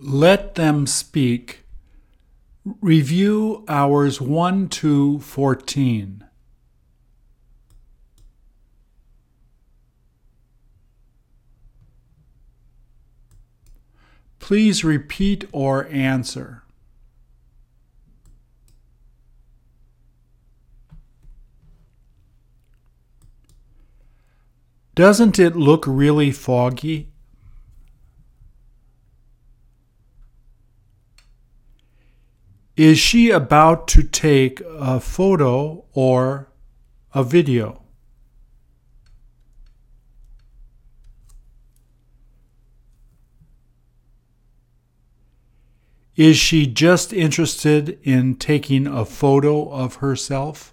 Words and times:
Let 0.00 0.54
them 0.54 0.86
speak. 0.86 1.64
Review 2.80 3.64
hours 3.66 4.20
1 4.20 4.68
to 4.68 5.18
14. 5.18 6.24
Please 14.38 14.84
repeat 14.84 15.44
or 15.50 15.88
answer. 15.90 16.62
Doesn't 24.94 25.40
it 25.40 25.56
look 25.56 25.84
really 25.88 26.30
foggy? 26.30 27.08
Is 32.78 32.96
she 32.96 33.30
about 33.30 33.88
to 33.88 34.04
take 34.04 34.62
a 34.64 35.00
photo 35.00 35.84
or 35.94 36.52
a 37.12 37.24
video? 37.24 37.82
Is 46.14 46.36
she 46.36 46.68
just 46.68 47.12
interested 47.12 47.98
in 48.04 48.36
taking 48.36 48.86
a 48.86 49.04
photo 49.04 49.68
of 49.72 49.96
herself? 49.96 50.72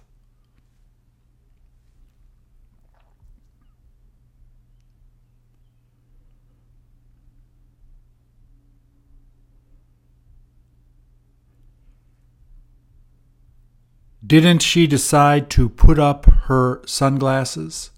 Didn't 14.26 14.60
she 14.60 14.88
decide 14.88 15.50
to 15.50 15.68
put 15.68 16.00
up 16.00 16.26
her 16.26 16.82
sunglasses? 16.84 17.90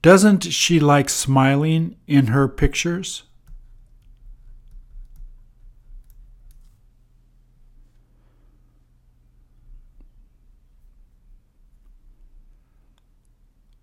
Doesn't 0.00 0.44
she 0.44 0.80
like 0.80 1.10
smiling 1.10 1.96
in 2.06 2.28
her 2.28 2.48
pictures? 2.48 3.24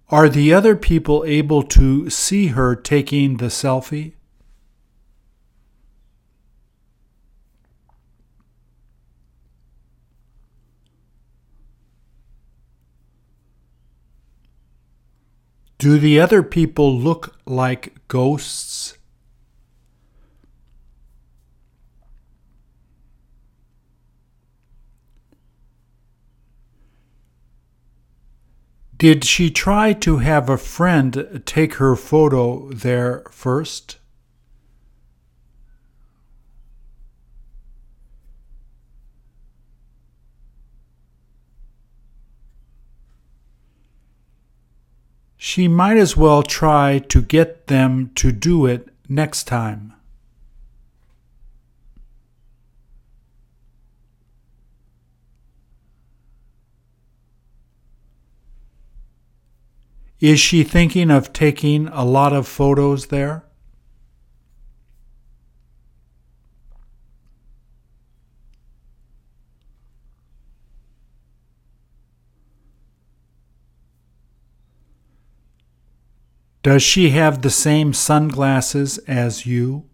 Are 0.10 0.30
the 0.30 0.54
other 0.54 0.76
people 0.76 1.24
able 1.26 1.64
to 1.64 2.12
see 2.12 2.48
her 2.48 2.76
taking 2.76 3.38
the 3.38 3.48
selfie? 3.48 4.14
Do 15.80 15.98
the 15.98 16.20
other 16.20 16.44
people 16.44 16.98
look 16.98 17.38
like 17.46 17.96
ghosts? 18.08 18.95
Did 28.98 29.26
she 29.26 29.50
try 29.50 29.92
to 29.94 30.18
have 30.18 30.50
a 30.50 30.58
friend 30.58 31.42
take 31.46 31.76
her 31.76 31.96
photo 31.96 32.70
there 32.70 33.24
first? 33.30 33.98
She 45.36 45.68
might 45.68 45.98
as 45.98 46.16
well 46.16 46.42
try 46.42 47.00
to 47.10 47.22
get 47.22 47.68
them 47.68 48.12
to 48.16 48.32
do 48.32 48.66
it 48.66 48.90
next 49.10 49.44
time. 49.44 49.94
Is 60.26 60.40
she 60.40 60.64
thinking 60.64 61.12
of 61.12 61.34
taking 61.34 61.88
a 61.90 62.04
lot 62.04 62.34
of 62.34 62.48
photos 62.48 63.10
there? 63.10 63.44
Does 76.64 76.82
she 76.82 77.12
have 77.12 77.44
the 77.44 77.52
same 77.52 77.94
sunglasses 77.94 78.98
as 79.08 79.46
you? 79.46 79.88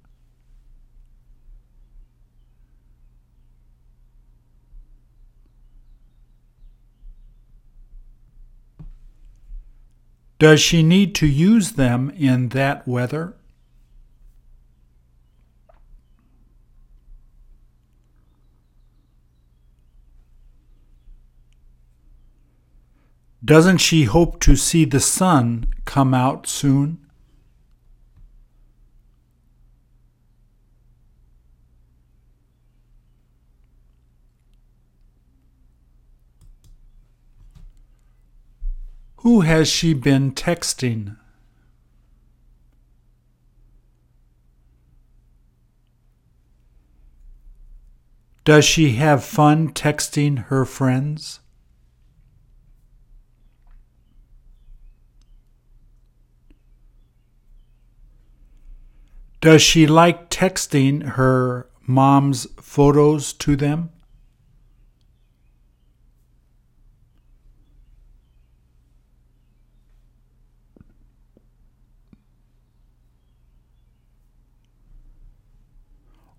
Does 10.42 10.60
she 10.60 10.82
need 10.82 11.14
to 11.22 11.28
use 11.28 11.74
them 11.74 12.10
in 12.18 12.50
that 12.50 12.88
weather? 12.88 13.36
Doesn't 23.46 23.78
she 23.78 24.06
hope 24.06 24.40
to 24.40 24.56
see 24.56 24.84
the 24.84 25.00
sun 25.00 25.68
come 25.86 26.16
out 26.16 26.48
soon? 26.48 27.01
Who 39.22 39.42
has 39.42 39.68
she 39.68 39.94
been 39.94 40.32
texting? 40.32 41.16
Does 48.44 48.66
she 48.66 48.94
have 48.94 49.24
fun 49.24 49.74
texting 49.74 50.46
her 50.46 50.66
friends? 50.66 51.40
Does 59.40 59.62
she 59.62 59.86
like 59.86 60.32
texting 60.32 61.10
her 61.10 61.70
mom's 61.86 62.48
photos 62.60 63.34
to 63.34 63.56
them? 63.56 63.92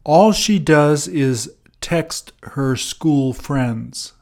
All 0.04 0.32
she 0.32 0.58
does 0.58 1.06
is 1.06 1.52
text 1.80 2.32
her 2.42 2.76
school 2.76 3.32
friends. 3.32 4.14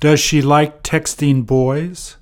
Does 0.00 0.18
she 0.18 0.40
like 0.40 0.82
texting 0.82 1.44
boys? 1.44 2.16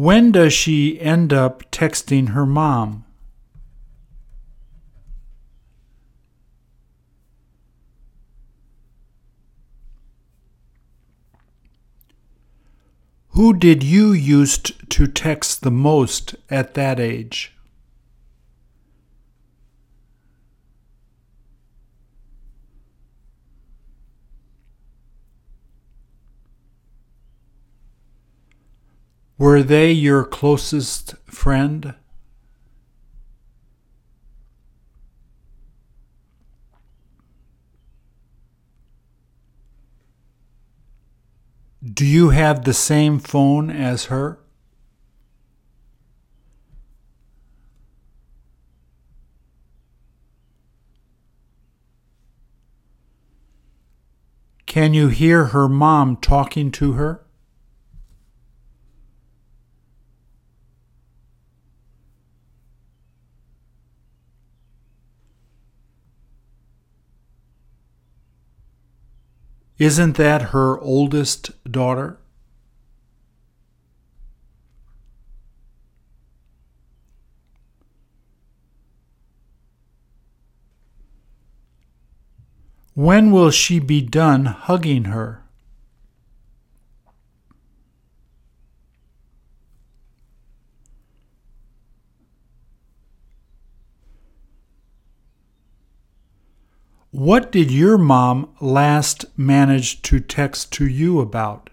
When 0.00 0.32
does 0.32 0.54
she 0.54 0.98
end 0.98 1.30
up 1.30 1.70
texting 1.70 2.30
her 2.30 2.46
mom? 2.46 3.04
Who 13.32 13.52
did 13.52 13.82
you 13.82 14.12
used 14.12 14.88
to 14.88 15.06
text 15.06 15.60
the 15.60 15.70
most 15.70 16.34
at 16.48 16.72
that 16.72 16.98
age? 16.98 17.52
Were 29.40 29.62
they 29.62 29.90
your 29.90 30.24
closest 30.24 31.14
friend? 31.24 31.94
Do 41.82 42.04
you 42.04 42.28
have 42.28 42.64
the 42.66 42.74
same 42.74 43.18
phone 43.18 43.70
as 43.70 44.04
her? 44.04 44.40
Can 54.66 54.92
you 54.92 55.08
hear 55.08 55.46
her 55.46 55.66
mom 55.66 56.18
talking 56.18 56.70
to 56.72 56.92
her? 56.92 57.24
Isn't 69.80 70.18
that 70.18 70.50
her 70.52 70.78
oldest 70.78 71.52
daughter? 71.64 72.18
When 82.92 83.30
will 83.30 83.50
she 83.50 83.78
be 83.78 84.02
done 84.02 84.44
hugging 84.44 85.04
her? 85.04 85.44
What 97.12 97.50
did 97.50 97.72
your 97.72 97.98
mom 97.98 98.50
last 98.60 99.24
manage 99.36 100.00
to 100.02 100.20
text 100.20 100.72
to 100.74 100.86
you 100.86 101.18
about? 101.18 101.68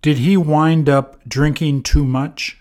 Did 0.00 0.18
he 0.18 0.36
wind 0.36 0.88
up 0.88 1.28
drinking 1.28 1.82
too 1.82 2.04
much? 2.04 2.59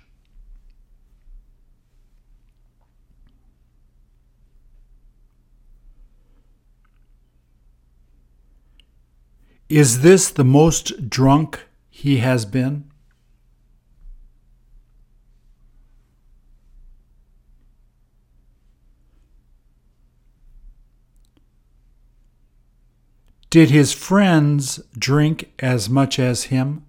Is 9.69 10.01
this 10.01 10.31
the 10.31 10.43
most 10.43 11.11
drunk 11.11 11.67
he 11.91 12.17
has 12.17 12.43
been? 12.43 12.89
Did 23.51 23.69
his 23.69 23.93
friends 23.93 24.79
drink 24.97 25.51
as 25.59 25.87
much 25.87 26.17
as 26.17 26.45
him? 26.45 26.85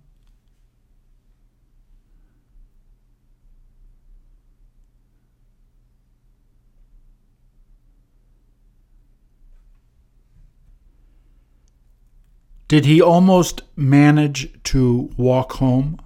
Did 12.70 12.84
he 12.84 13.02
almost 13.02 13.62
manage 13.74 14.48
to 14.62 15.10
walk 15.16 15.54
home? 15.54 15.98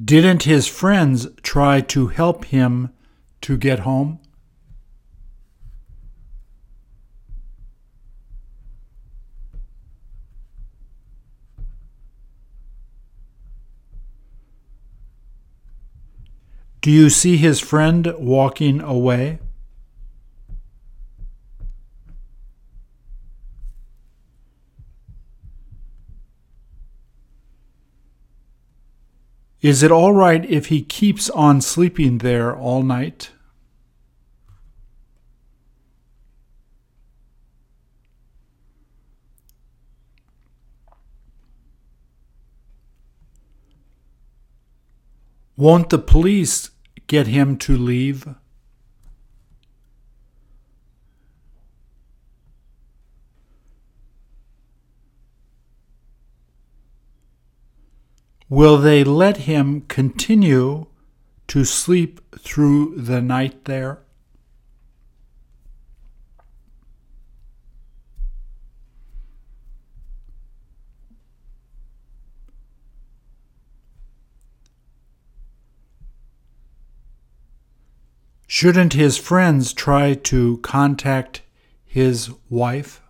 Didn't 0.00 0.44
his 0.44 0.68
friends 0.68 1.26
try 1.42 1.80
to 1.80 2.06
help 2.06 2.44
him 2.44 2.90
to 3.40 3.56
get 3.56 3.80
home? 3.80 4.20
Do 16.84 16.90
you 16.90 17.08
see 17.08 17.38
his 17.38 17.60
friend 17.60 18.12
walking 18.18 18.82
away? 18.82 19.38
Is 29.62 29.82
it 29.82 29.90
all 29.90 30.12
right 30.12 30.44
if 30.44 30.66
he 30.66 30.82
keeps 30.82 31.30
on 31.30 31.62
sleeping 31.62 32.18
there 32.18 32.54
all 32.54 32.82
night? 32.82 33.30
Won't 45.56 45.88
the 45.88 45.98
police 45.98 46.72
get 47.06 47.26
him 47.26 47.56
to 47.58 47.76
leave? 47.76 48.26
Will 58.48 58.76
they 58.78 59.02
let 59.02 59.38
him 59.38 59.80
continue 59.88 60.86
to 61.48 61.64
sleep 61.64 62.20
through 62.38 62.94
the 62.96 63.20
night 63.20 63.64
there? 63.64 64.03
Shouldn't 78.56 78.92
his 78.92 79.18
friends 79.18 79.72
try 79.72 80.14
to 80.14 80.58
contact 80.58 81.42
his 81.84 82.30
wife? 82.48 83.02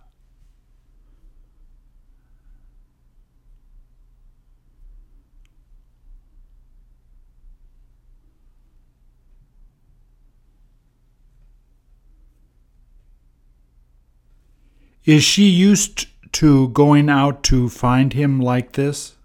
Is 15.03 15.23
she 15.23 15.43
used 15.43 16.07
to 16.31 16.69
going 16.69 17.07
out 17.07 17.43
to 17.43 17.69
find 17.69 18.13
him 18.13 18.39
like 18.39 18.71
this? 18.71 19.15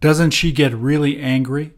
Doesn't 0.00 0.30
she 0.30 0.52
get 0.52 0.72
really 0.72 1.18
angry? 1.18 1.72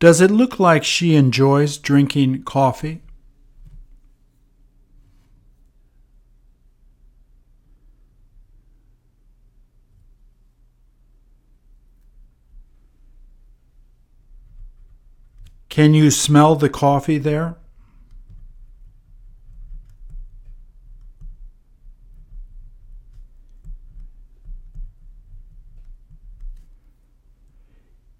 Does 0.00 0.20
it 0.20 0.32
look 0.32 0.58
like 0.58 0.82
she 0.82 1.14
enjoys 1.14 1.78
drinking 1.78 2.42
coffee? 2.42 3.02
Can 15.72 15.94
you 15.94 16.10
smell 16.10 16.54
the 16.54 16.68
coffee 16.68 17.16
there? 17.16 17.56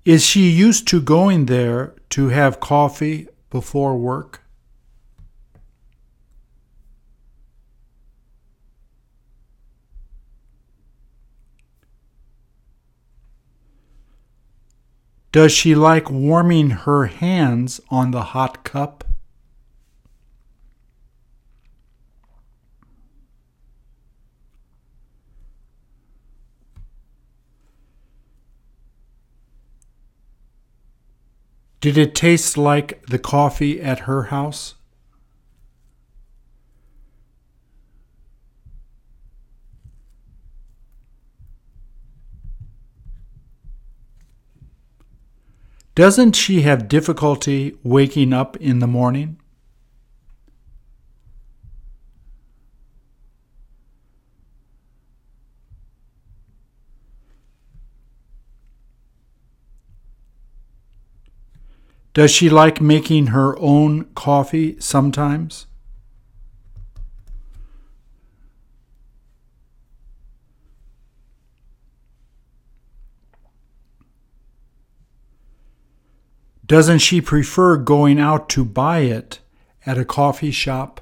Is 0.07 0.25
she 0.25 0.49
used 0.49 0.89
to 0.89 1.03
going 1.03 1.45
there 1.45 1.95
to 2.09 2.29
have 2.29 2.59
coffee 2.59 3.29
before 3.51 3.99
work? 3.99 4.42
Does 15.33 15.51
she 15.51 15.75
like 15.75 16.11
warming 16.11 16.71
her 16.71 17.07
hands 17.07 17.81
on 17.89 18.11
the 18.11 18.21
hot 18.21 18.65
cup? 18.65 19.03
Did 31.81 31.97
it 31.97 32.15
taste 32.15 32.59
like 32.59 33.05
the 33.07 33.19
coffee 33.19 33.81
at 33.81 34.01
her 34.01 34.25
house? 34.25 34.75
Doesn't 45.95 46.35
she 46.35 46.63
have 46.63 46.89
difficulty 46.89 47.77
waking 47.83 48.33
up 48.33 48.57
in 48.57 48.79
the 48.79 48.87
morning? 48.87 49.39
Does 62.15 62.31
she 62.31 62.49
like 62.49 62.81
making 62.81 63.29
her 63.29 63.59
own 63.59 64.05
coffee 64.15 64.77
sometimes? 64.79 65.67
Doesn't 76.65 77.01
she 77.01 77.21
prefer 77.21 77.77
going 77.77 78.21
out 78.21 78.49
to 78.51 78.65
buy 78.65 79.01
it 79.01 79.41
at 79.85 79.99
a 79.99 80.05
coffee 80.05 80.51
shop? 80.51 81.01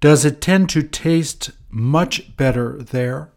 Does 0.00 0.24
it 0.24 0.40
tend 0.40 0.68
to 0.70 0.82
taste 0.82 1.52
much 1.70 2.36
better 2.36 2.76
there? 2.82 3.30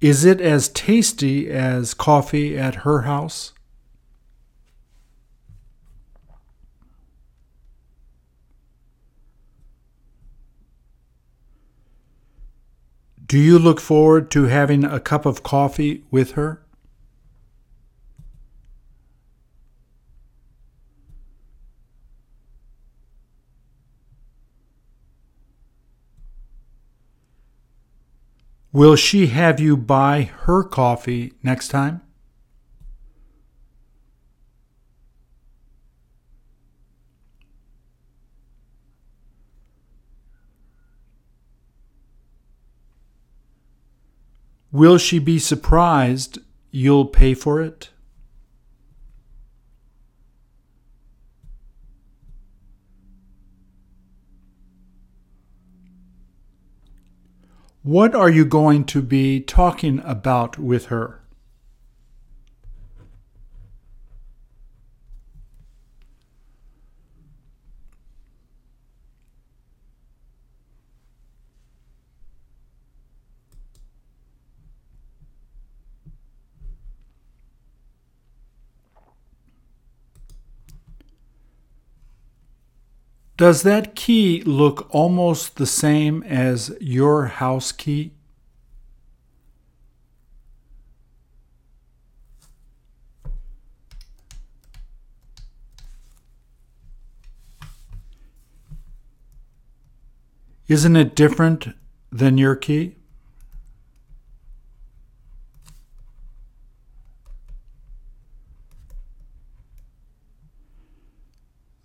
Is 0.00 0.24
it 0.24 0.40
as 0.40 0.70
tasty 0.70 1.50
as 1.50 1.92
coffee 1.92 2.56
at 2.56 2.86
her 2.86 3.02
house? 3.02 3.52
Do 13.26 13.38
you 13.38 13.58
look 13.58 13.78
forward 13.78 14.30
to 14.32 14.44
having 14.44 14.84
a 14.84 14.98
cup 14.98 15.26
of 15.26 15.42
coffee 15.42 16.02
with 16.10 16.32
her? 16.32 16.62
Will 28.72 28.94
she 28.94 29.26
have 29.26 29.58
you 29.58 29.76
buy 29.76 30.30
her 30.42 30.62
coffee 30.62 31.32
next 31.42 31.68
time? 31.68 32.02
Will 44.70 44.98
she 44.98 45.18
be 45.18 45.40
surprised 45.40 46.38
you'll 46.70 47.06
pay 47.06 47.34
for 47.34 47.60
it? 47.60 47.90
What 57.82 58.14
are 58.14 58.28
you 58.28 58.44
going 58.44 58.84
to 58.84 59.00
be 59.00 59.40
talking 59.40 60.02
about 60.04 60.58
with 60.58 60.86
her? 60.86 61.19
Does 83.40 83.62
that 83.62 83.94
key 83.94 84.42
look 84.42 84.86
almost 84.94 85.56
the 85.56 85.64
same 85.64 86.22
as 86.24 86.76
your 86.78 87.24
house 87.24 87.72
key? 87.72 88.12
Isn't 100.68 100.96
it 100.96 101.14
different 101.14 101.68
than 102.12 102.36
your 102.36 102.56
key? 102.56 102.99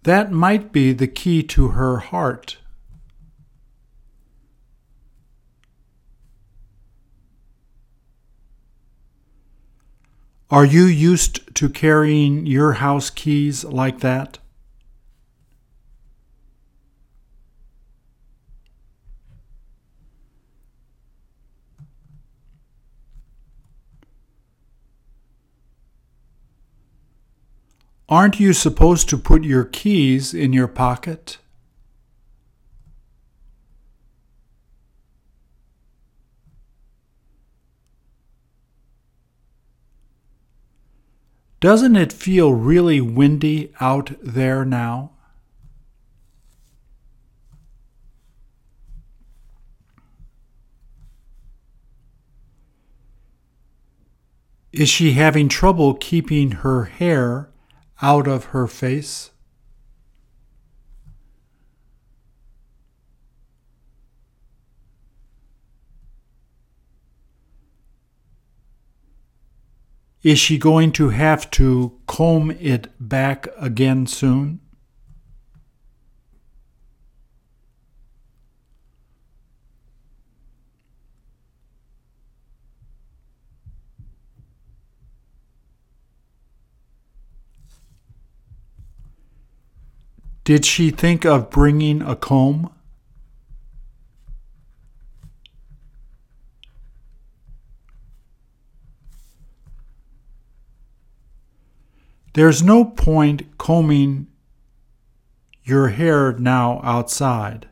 That 0.05 0.31
might 0.31 0.71
be 0.71 0.93
the 0.93 1.07
key 1.07 1.41
to 1.41 1.69
her 1.69 1.97
heart. 1.97 2.57
Are 10.51 10.63
you 10.63 10.83
used 10.83 11.55
to 11.55 11.69
carrying 11.69 12.45
your 12.45 12.73
house 12.73 13.09
keys 13.09 13.63
like 13.63 14.01
that? 14.01 14.37
Aren't 28.07 28.39
you 28.39 28.53
supposed 28.53 29.09
to 29.09 29.17
put 29.17 29.43
your 29.43 29.63
keys 29.63 30.31
in 30.33 30.53
your 30.53 30.67
pocket? 30.67 31.39
Doesn't 41.59 41.95
it 41.95 42.13
feel 42.13 42.53
really 42.53 43.01
windy 43.01 43.73
out 43.79 44.11
there 44.21 44.63
now? 44.63 45.09
Is 54.71 54.89
she 54.89 55.13
having 55.13 55.49
trouble 55.49 55.95
keeping 55.95 56.51
her 56.51 56.83
hair 56.83 57.49
out 58.01 58.27
of 58.27 58.45
her 58.45 58.67
face? 58.67 59.31
Is 70.23 70.39
she 70.39 70.57
going 70.57 70.91
to 70.93 71.09
have 71.09 71.51
to 71.51 71.99
comb 72.07 72.49
it 72.49 72.87
back 72.99 73.47
again 73.59 74.07
soon? 74.07 74.59
Did 90.45 90.63
she 90.63 90.91
think 90.91 91.25
of 91.25 91.49
bringing 91.49 92.03
a 92.03 92.15
comb? 92.15 92.71
There's 102.33 102.61
no 102.61 102.85
point 102.85 103.57
combing 103.57 104.27
your 105.63 105.87
hair 105.87 106.33
now 106.33 106.79
outside. 106.83 107.67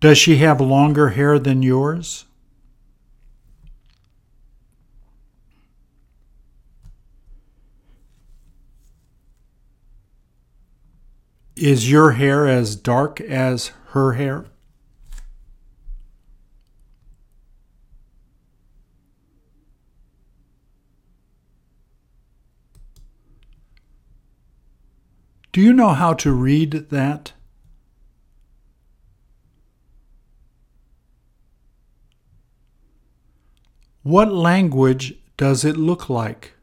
Does 0.00 0.16
she 0.16 0.36
have 0.36 0.60
longer 0.60 1.08
hair 1.08 1.38
than 1.40 1.62
yours? 1.62 2.24
Is 11.56 11.90
your 11.90 12.12
hair 12.12 12.46
as 12.46 12.76
dark 12.76 13.20
as 13.20 13.72
her 13.88 14.12
hair? 14.12 14.46
Do 25.50 25.60
you 25.60 25.72
know 25.72 25.88
how 25.88 26.14
to 26.14 26.30
read 26.30 26.90
that? 26.90 27.32
What 34.08 34.32
language 34.32 35.12
does 35.36 35.66
it 35.66 35.76
look 35.76 36.08
like? 36.08 36.54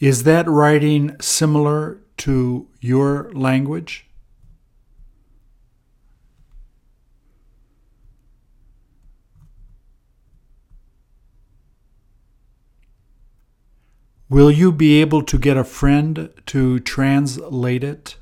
Is 0.00 0.24
that 0.24 0.48
writing 0.48 1.14
similar 1.20 2.00
to 2.16 2.66
your 2.80 3.30
language? 3.34 4.06
Will 14.28 14.50
you 14.50 14.72
be 14.72 15.00
able 15.00 15.22
to 15.22 15.38
get 15.38 15.56
a 15.56 15.62
friend 15.62 16.30
to 16.46 16.80
translate 16.80 17.84
it? 17.84 18.16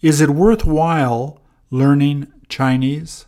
Is 0.00 0.20
it 0.20 0.30
worthwhile 0.30 1.40
learning 1.70 2.32
Chinese? 2.48 3.26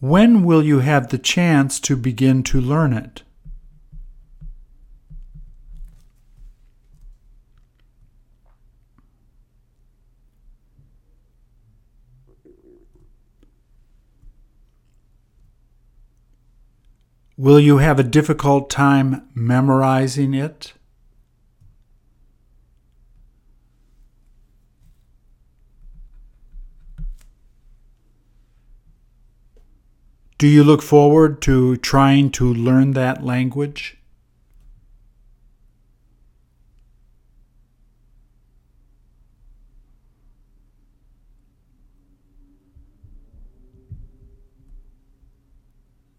When 0.00 0.44
will 0.44 0.62
you 0.62 0.78
have 0.78 1.08
the 1.08 1.18
chance 1.18 1.80
to 1.80 1.96
begin 1.96 2.42
to 2.44 2.60
learn 2.60 2.92
it? 2.92 3.24
Will 17.38 17.60
you 17.60 17.78
have 17.78 18.00
a 18.00 18.02
difficult 18.02 18.68
time 18.68 19.28
memorizing 19.32 20.34
it? 20.34 20.72
Do 30.36 30.48
you 30.48 30.64
look 30.64 30.82
forward 30.82 31.40
to 31.42 31.76
trying 31.76 32.32
to 32.32 32.52
learn 32.52 32.94
that 32.94 33.24
language? 33.24 33.97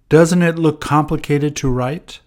Doesn't 0.10 0.42
it 0.42 0.58
look 0.58 0.82
complicated 0.82 1.56
to 1.58 1.70
write? 1.70 2.22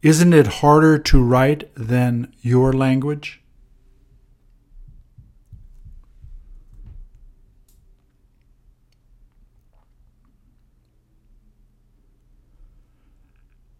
Isn't 0.00 0.32
it 0.32 0.46
harder 0.46 0.98
to 0.98 1.22
write 1.22 1.70
than 1.74 2.32
your 2.40 2.72
language? 2.72 3.42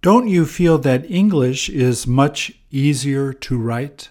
Don't 0.06 0.28
you 0.28 0.46
feel 0.46 0.78
that 0.78 1.10
English 1.10 1.68
is 1.68 2.06
much 2.06 2.52
easier 2.70 3.32
to 3.32 3.58
write? 3.58 4.10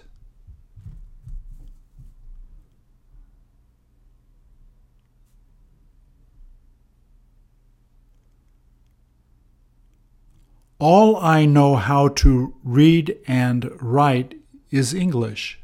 All 10.78 11.16
I 11.16 11.46
know 11.46 11.76
how 11.76 12.08
to 12.08 12.54
read 12.62 13.16
and 13.26 13.70
write 13.80 14.34
is 14.70 14.92
English. 14.92 15.58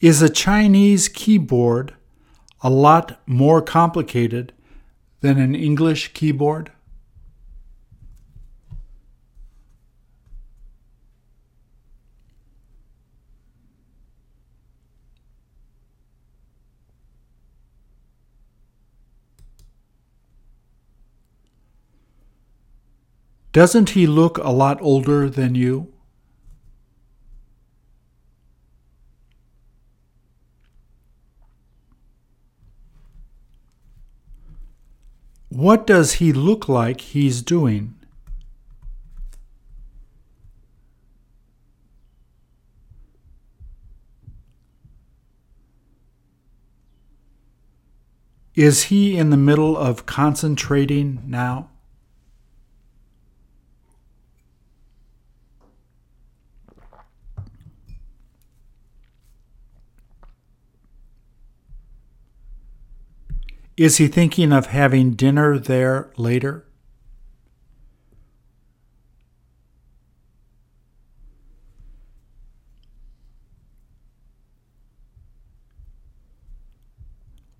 Is 0.00 0.22
a 0.22 0.30
Chinese 0.30 1.08
keyboard 1.08 1.92
a 2.62 2.70
lot 2.70 3.20
more 3.26 3.60
complicated 3.60 4.54
than 5.20 5.38
an 5.38 5.54
English 5.54 6.14
keyboard? 6.14 6.72
Doesn't 23.52 23.90
he 23.90 24.06
look 24.06 24.38
a 24.38 24.48
lot 24.48 24.80
older 24.80 25.28
than 25.28 25.54
you? 25.54 25.92
What 35.50 35.84
does 35.84 36.14
he 36.14 36.32
look 36.32 36.68
like 36.68 37.00
he's 37.00 37.42
doing? 37.42 37.96
Is 48.54 48.84
he 48.84 49.16
in 49.16 49.30
the 49.30 49.36
middle 49.36 49.76
of 49.76 50.06
concentrating 50.06 51.20
now? 51.26 51.68
Is 63.80 63.96
he 63.96 64.08
thinking 64.08 64.52
of 64.52 64.66
having 64.66 65.12
dinner 65.12 65.58
there 65.58 66.10
later? 66.18 66.66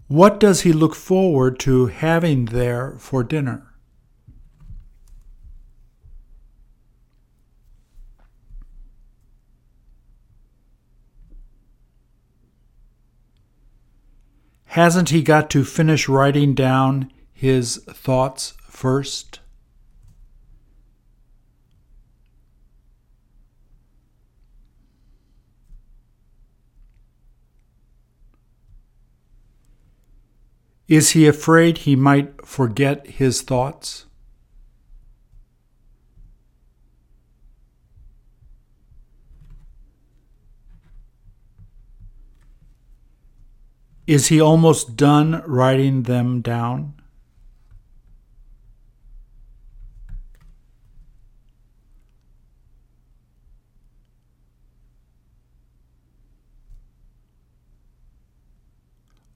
What 0.09 0.39
does 0.39 0.61
he 0.61 0.75
look 0.75 0.95
forward 0.95 1.59
to 1.61 1.87
having 1.87 2.45
there 2.45 2.97
for 2.99 3.25
dinner? 3.25 3.70
Hasn't 14.75 15.09
he 15.09 15.23
got 15.23 15.51
to 15.51 15.65
finish 15.65 16.09
writing 16.09 16.55
down 16.55 17.11
his 17.33 17.79
thoughts 17.89 18.55
first? 18.63 19.41
Is 30.87 31.11
he 31.11 31.27
afraid 31.27 31.79
he 31.79 31.97
might 31.97 32.47
forget 32.47 33.05
his 33.09 33.43
thoughts? 33.43 34.07
Is 44.11 44.27
he 44.27 44.41
almost 44.41 44.97
done 44.97 45.41
writing 45.47 46.03
them 46.03 46.41
down? 46.41 46.95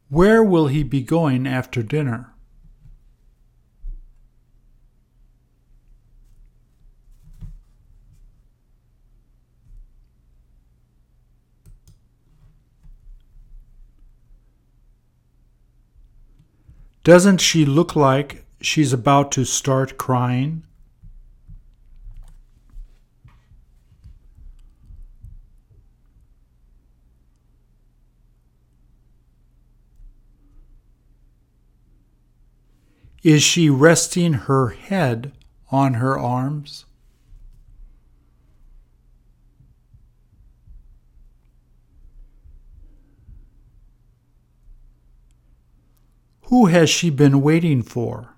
Where 0.09 0.43
will 0.43 0.67
he 0.67 0.83
be 0.83 1.03
going 1.03 1.47
after 1.47 1.85
dinner? 1.85 2.34
Doesn't 17.05 17.43
she 17.43 17.67
look 17.67 17.95
like 17.95 18.47
she's 18.63 18.95
about 18.95 19.31
to 19.33 19.45
start 19.45 19.99
crying? 19.99 20.63
Is 33.23 33.43
she 33.43 33.69
resting 33.69 34.33
her 34.33 34.69
head 34.69 35.33
on 35.71 35.95
her 35.95 36.19
arms? 36.19 36.87
Who 46.47 46.67
has 46.67 46.91
she 46.91 47.11
been 47.11 47.41
waiting 47.41 47.83
for? 47.83 48.35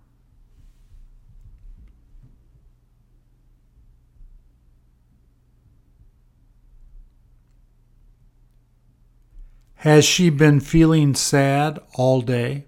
Has 9.77 10.05
she 10.05 10.31
been 10.31 10.61
feeling 10.61 11.15
sad 11.15 11.79
all 11.95 12.21
day? 12.21 12.67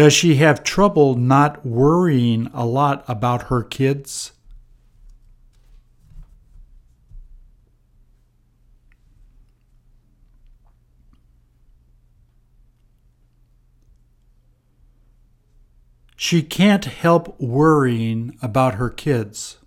Does 0.00 0.14
she 0.14 0.36
have 0.36 0.64
trouble 0.64 1.14
not 1.14 1.66
worrying 1.66 2.50
a 2.54 2.64
lot 2.64 3.04
about 3.06 3.48
her 3.48 3.62
kids? 3.62 4.32
She 16.16 16.42
can't 16.42 16.86
help 16.86 17.38
worrying 17.38 18.38
about 18.40 18.76
her 18.76 18.88
kids. 18.88 19.59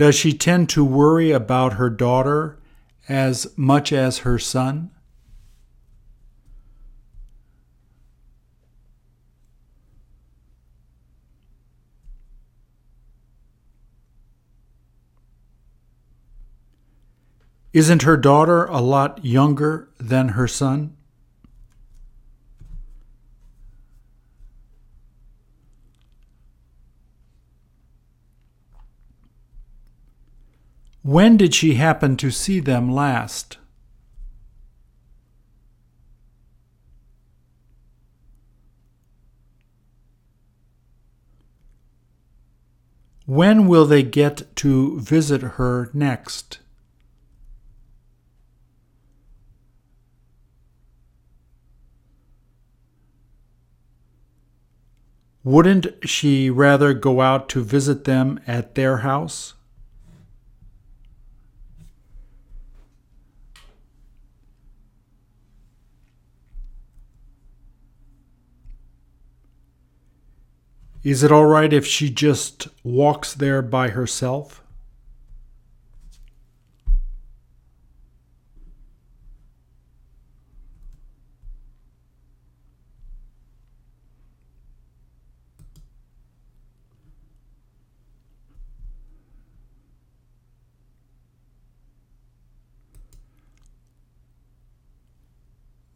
Does 0.00 0.14
she 0.14 0.32
tend 0.32 0.70
to 0.70 0.82
worry 0.82 1.30
about 1.30 1.74
her 1.74 1.90
daughter 1.90 2.58
as 3.06 3.52
much 3.54 3.92
as 3.92 4.20
her 4.20 4.38
son? 4.38 4.90
Isn't 17.74 18.00
her 18.00 18.16
daughter 18.16 18.64
a 18.64 18.80
lot 18.80 19.22
younger 19.22 19.90
than 19.98 20.30
her 20.30 20.48
son? 20.48 20.96
When 31.02 31.38
did 31.38 31.54
she 31.54 31.74
happen 31.74 32.16
to 32.18 32.30
see 32.30 32.60
them 32.60 32.92
last? 32.92 33.56
When 43.24 43.66
will 43.68 43.86
they 43.86 44.02
get 44.02 44.54
to 44.56 44.98
visit 44.98 45.42
her 45.42 45.88
next? 45.94 46.58
Wouldn't 55.42 55.86
she 56.06 56.50
rather 56.50 56.92
go 56.92 57.22
out 57.22 57.48
to 57.50 57.62
visit 57.62 58.04
them 58.04 58.40
at 58.46 58.74
their 58.74 58.98
house? 58.98 59.54
Is 71.02 71.22
it 71.22 71.32
all 71.32 71.46
right 71.46 71.72
if 71.72 71.86
she 71.86 72.10
just 72.10 72.68
walks 72.84 73.32
there 73.32 73.62
by 73.62 73.88
herself? 73.88 74.62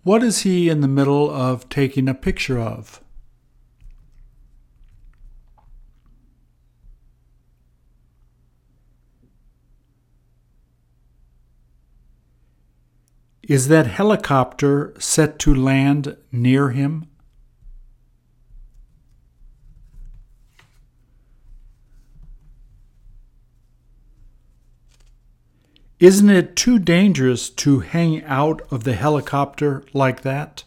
What 0.02 0.22
is 0.22 0.42
he 0.42 0.70
in 0.70 0.80
the 0.80 0.88
middle 0.88 1.30
of 1.30 1.68
taking 1.68 2.08
a 2.08 2.14
picture 2.14 2.58
of? 2.58 3.03
Is 13.46 13.68
that 13.68 13.86
helicopter 13.86 14.94
set 14.98 15.38
to 15.40 15.54
land 15.54 16.16
near 16.32 16.70
him? 16.70 17.06
Isn't 26.00 26.30
it 26.30 26.56
too 26.56 26.78
dangerous 26.78 27.50
to 27.50 27.80
hang 27.80 28.24
out 28.24 28.62
of 28.70 28.84
the 28.84 28.94
helicopter 28.94 29.84
like 29.92 30.22
that? 30.22 30.64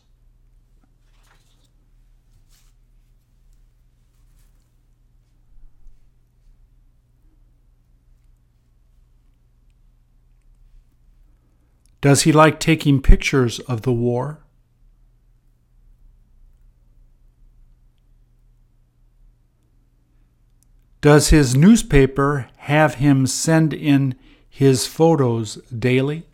Does 12.02 12.24
he 12.24 12.32
like 12.32 12.60
taking 12.60 13.02
pictures 13.02 13.60
of 13.62 13.82
the 13.82 13.94
war? 13.94 14.44
Does 21.02 21.30
his 21.30 21.56
newspaper 21.56 22.50
have 22.58 22.96
him 22.96 23.28
send 23.28 23.74
in 23.74 24.16
his 24.50 24.86
photos 24.86 25.56
daily? 25.68 26.26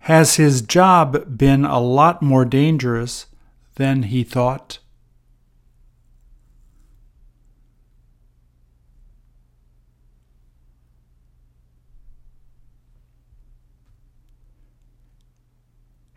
Has 0.00 0.36
his 0.36 0.62
job 0.62 1.36
been 1.36 1.64
a 1.64 1.80
lot 1.80 2.22
more 2.22 2.44
dangerous 2.44 3.26
than 3.74 4.04
he 4.04 4.22
thought? 4.22 4.78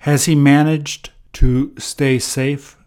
Has 0.04 0.26
he 0.26 0.36
managed 0.36 1.12
to 1.34 1.74
stay 1.78 2.20
safe? 2.20 2.78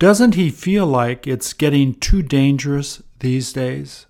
Doesn't 0.00 0.34
he 0.34 0.50
feel 0.50 0.86
like 0.86 1.26
it's 1.26 1.52
getting 1.52 1.94
too 1.94 2.22
dangerous 2.22 3.02
these 3.20 3.52
days? 3.52 4.06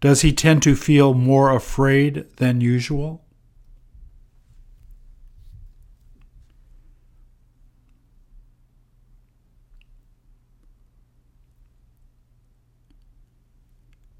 Does 0.00 0.20
he 0.20 0.32
tend 0.32 0.62
to 0.62 0.76
feel 0.76 1.14
more 1.14 1.54
afraid 1.54 2.26
than 2.36 2.60
usual? 2.60 3.22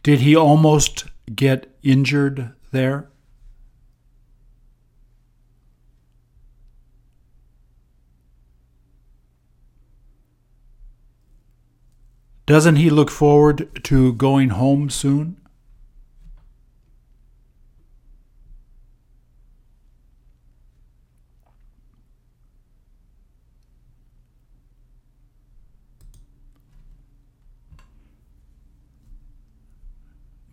Did 0.03 0.21
he 0.21 0.37
almost 0.37 1.07
get 1.35 1.77
injured 1.83 2.53
there? 2.71 3.09
Doesn't 12.47 12.77
he 12.77 12.89
look 12.89 13.11
forward 13.11 13.83
to 13.83 14.13
going 14.13 14.51
home 14.51 14.89
soon? 14.89 15.37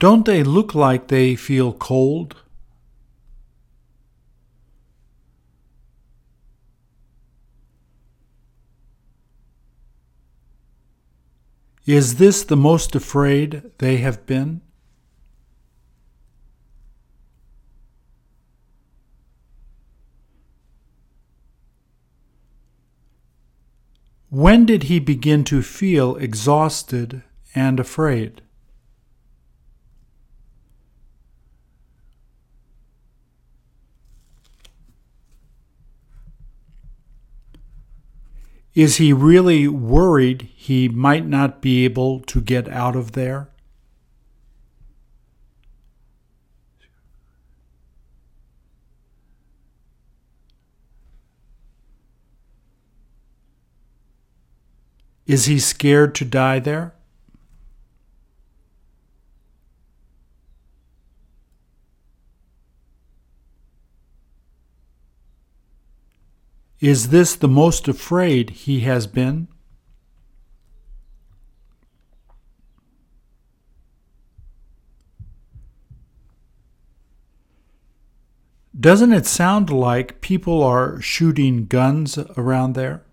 Don't 0.04 0.26
they 0.26 0.44
look 0.44 0.76
like 0.76 1.08
they 1.08 1.34
feel 1.34 1.72
cold? 1.72 2.36
Is 11.86 12.16
this 12.16 12.44
the 12.44 12.58
most 12.58 12.96
afraid 12.96 13.72
they 13.78 13.96
have 14.00 14.26
been? 14.26 14.60
When 24.30 24.66
did 24.66 24.84
he 24.84 25.00
begin 25.00 25.46
to 25.46 25.62
feel 25.62 26.18
exhausted 26.18 27.24
and 27.56 27.80
afraid? 27.80 28.42
Is 38.76 38.98
he 38.98 39.14
really 39.14 39.68
worried 39.68 40.50
he 40.56 40.90
might 40.90 41.28
not 41.28 41.62
be 41.62 41.86
able 41.86 42.22
to 42.22 42.42
get 42.42 42.68
out 42.68 42.96
of 42.96 43.12
there? 43.12 43.50
Is 55.26 55.46
he 55.46 55.60
scared 55.60 56.16
to 56.16 56.26
die 56.26 56.60
there? 56.60 56.96
Is 66.84 67.12
this 67.12 67.38
the 67.38 67.48
most 67.48 67.88
afraid 67.88 68.50
he 68.50 68.82
has 68.82 69.08
been? 69.08 69.48
Doesn't 78.78 79.14
it 79.14 79.26
sound 79.26 79.70
like 79.70 80.20
people 80.20 80.62
are 80.62 81.00
shooting 81.00 81.68
guns 81.68 82.18
around 82.36 82.74
there? 82.74 83.06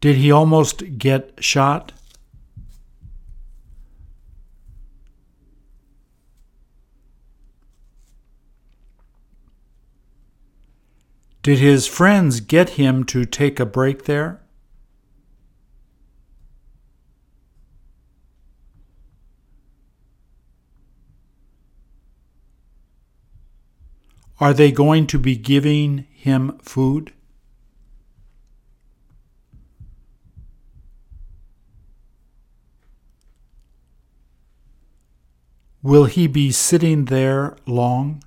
Did 0.00 0.16
he 0.16 0.30
almost 0.30 0.98
get 0.98 1.34
shot? 1.40 1.92
Did 11.42 11.58
his 11.58 11.86
friends 11.86 12.40
get 12.40 12.70
him 12.70 13.04
to 13.04 13.24
take 13.24 13.58
a 13.58 13.64
break 13.64 14.04
there? 14.04 14.42
Are 24.40 24.52
they 24.52 24.70
going 24.70 25.06
to 25.08 25.18
be 25.18 25.36
giving 25.36 26.06
him 26.12 26.58
food? 26.58 27.12
Will 35.82 36.06
he 36.06 36.26
be 36.26 36.50
sitting 36.50 37.04
there 37.04 37.56
long? 37.66 38.22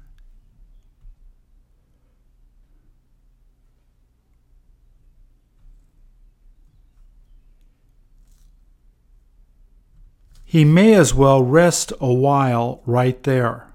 He 10.46 10.66
may 10.66 10.94
as 10.96 11.14
well 11.14 11.42
rest 11.42 11.94
a 12.02 12.14
while 12.14 12.82
right 12.86 13.22
there. 13.24 13.68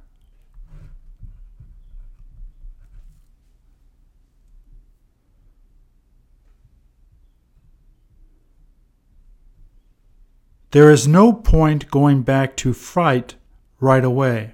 There 10.72 10.90
is 10.90 11.08
no 11.08 11.32
point 11.32 11.90
going 11.90 12.20
back 12.20 12.56
to 12.58 12.74
fight 12.74 13.36
right 13.80 14.04
away. 14.04 14.52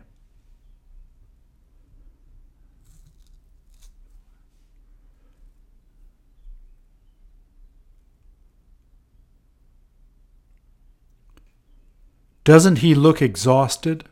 Doesn't 12.44 12.78
he 12.78 12.94
look 12.94 13.22
exhausted? 13.22 14.04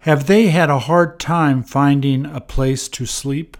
Have 0.00 0.26
they 0.26 0.48
had 0.48 0.68
a 0.68 0.80
hard 0.80 1.20
time 1.20 1.62
finding 1.62 2.26
a 2.26 2.40
place 2.40 2.88
to 2.88 3.06
sleep? 3.06 3.56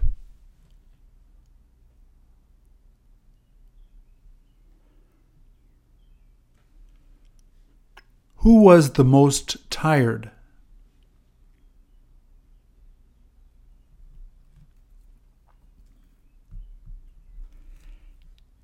Who 8.43 8.55
was 8.55 8.91
the 8.91 9.05
most 9.05 9.71
tired? 9.71 10.29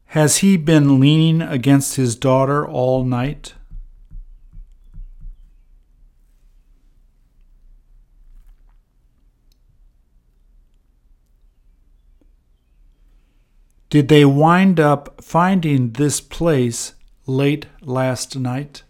Has 0.07 0.39
he 0.39 0.57
been 0.57 0.99
leaning 0.99 1.41
against 1.41 1.95
his 1.95 2.17
daughter 2.17 2.67
all 2.67 3.05
night? 3.05 3.53
Did 13.89 14.09
they 14.09 14.25
wind 14.25 14.77
up 14.81 15.23
finding 15.23 15.93
this 15.93 16.19
place 16.19 16.95
late 17.25 17.67
last 17.81 18.35
night? 18.35 18.83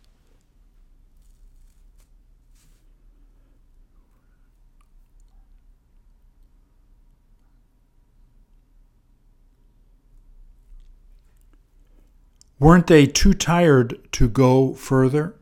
Weren't 12.59 12.87
they 12.87 13.05
too 13.05 13.33
tired 13.33 13.97
to 14.11 14.27
go 14.27 14.73
further? 14.73 15.35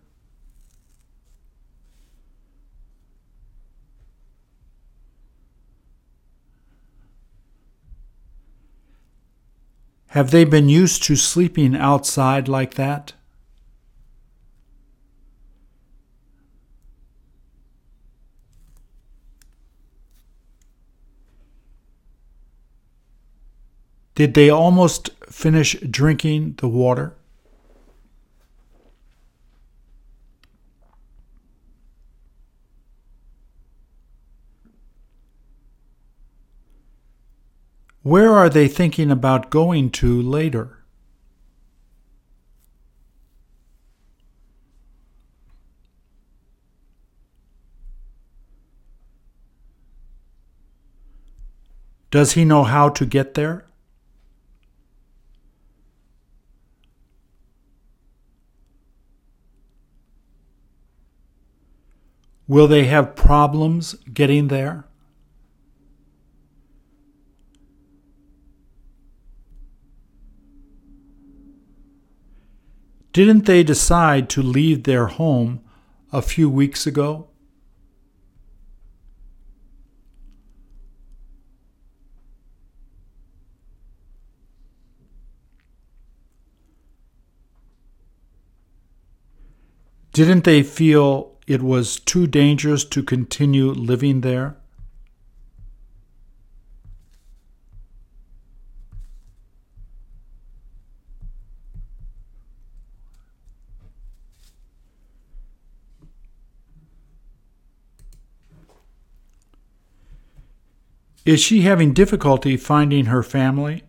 Have 10.10 10.32
they 10.32 10.46
been 10.46 10.70
used 10.70 11.04
to 11.04 11.16
sleeping 11.16 11.76
outside 11.76 12.48
like 12.48 12.76
that? 12.76 13.14
Did 24.16 24.34
they 24.34 24.50
almost 24.50 25.12
finish 25.30 25.76
drinking 25.82 26.56
the 26.58 26.68
water? 26.68 27.16
Where 38.04 38.32
are 38.32 38.50
they 38.50 38.70
thinking 38.70 39.12
about 39.12 39.50
going 39.50 39.90
to 39.92 40.22
later? 40.22 40.78
Does 52.10 52.32
he 52.32 52.46
know 52.46 52.64
how 52.64 52.88
to 52.88 53.06
get 53.06 53.34
there? 53.34 53.66
Will 62.48 62.68
they 62.68 62.86
have 62.86 63.16
problems 63.16 63.94
getting 64.14 64.48
there? 64.48 64.86
Didn't 73.12 73.46
they 73.46 73.64
decide 73.64 74.30
to 74.30 74.42
leave 74.42 74.84
their 74.84 75.08
home 75.08 75.60
a 76.14 76.22
few 76.22 76.50
weeks 76.50 76.88
ago? 76.88 77.28
Didn't 90.14 90.46
they 90.46 90.64
feel 90.64 91.37
it 91.48 91.62
was 91.62 92.00
too 92.00 92.28
dangerous 92.28 92.84
to 92.84 93.02
continue 93.02 93.72
living 93.72 94.22
there? 94.22 94.58
Is 111.26 111.42
she 111.42 111.62
having 111.62 111.94
difficulty 111.94 112.56
finding 112.56 113.06
her 113.06 113.22
family? 113.22 113.84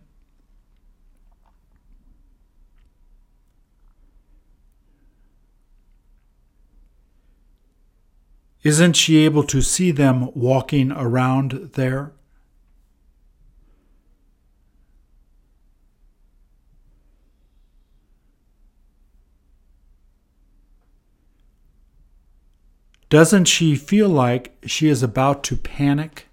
Isn't 8.61 8.93
she 8.93 9.23
able 9.23 9.43
to 9.43 9.61
see 9.61 9.91
them 9.91 10.31
walking 10.33 10.91
around 10.91 11.71
there? 11.75 12.11
Doesn't 23.09 23.45
she 23.45 23.75
feel 23.75 24.09
like 24.09 24.55
she 24.65 24.87
is 24.87 25.01
about 25.01 25.43
to 25.45 25.55
panic? 25.55 26.27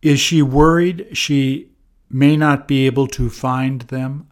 Is 0.00 0.20
she 0.20 0.42
worried 0.42 1.08
she 1.14 1.70
may 2.10 2.36
not 2.36 2.66
be 2.66 2.86
able 2.86 3.06
to 3.08 3.28
find 3.28 3.82
them? 3.82 4.28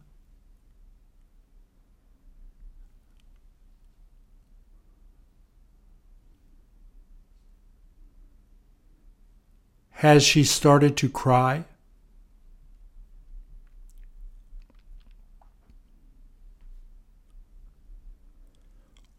Has 9.90 10.22
she 10.22 10.44
started 10.44 10.96
to 10.98 11.08
cry? 11.08 11.64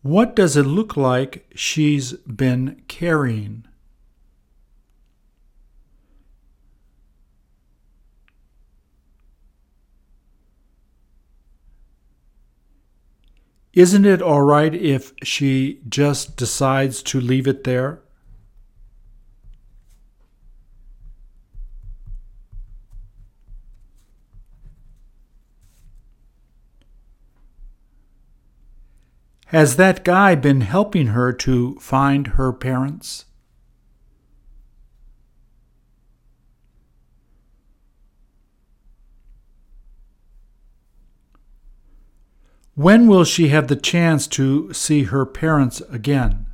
What 0.01 0.35
does 0.35 0.55
it 0.55 0.63
look 0.63 0.95
like 0.95 1.45
she's 1.53 2.13
been 2.13 2.81
carrying? 2.87 3.66
Isn't 13.77 14.05
it 14.05 14.23
all 14.23 14.41
right 14.41 14.73
if 14.73 15.13
she 15.21 15.81
just 15.87 16.35
decides 16.35 17.03
to 17.03 17.21
leave 17.21 17.45
it 17.45 17.63
there? 17.63 17.99
Has 29.49 29.75
that 29.75 30.03
guy 30.03 30.33
been 30.33 30.61
helping 30.61 31.09
her 31.09 31.31
to 31.33 31.75
find 31.75 32.29
her 32.29 32.51
parents? 32.51 33.26
When 42.77 43.07
will 43.07 43.23
she 43.23 43.47
have 43.47 43.69
the 43.69 43.75
chance 43.75 44.27
to 44.27 44.71
see 44.71 45.05
her 45.05 45.25
parents 45.25 45.81
again? 45.89 46.45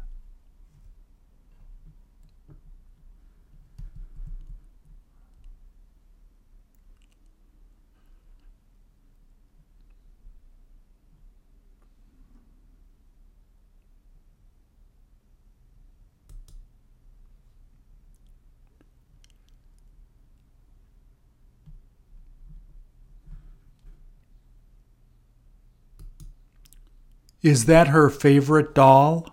Is 27.43 27.65
that 27.65 27.89
her 27.89 28.09
favorite 28.09 28.73
doll? 28.73 29.27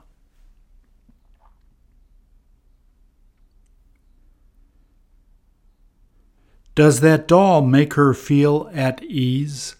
Does 6.75 7.01
that 7.01 7.29
doll 7.29 7.63
make 7.63 7.95
her 7.95 8.13
feel 8.13 8.69
at 8.75 9.01
ease? 9.05 9.77